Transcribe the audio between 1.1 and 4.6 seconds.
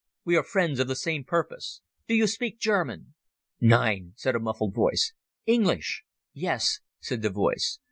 purpose. Do you speak German?" "Nein," said a